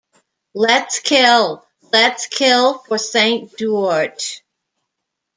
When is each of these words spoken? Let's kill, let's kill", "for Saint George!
Let's 0.55 0.97
kill, 0.97 1.63
let's 1.93 2.25
kill", 2.25 2.79
"for 2.79 2.97
Saint 2.97 3.55
George! 3.55 4.41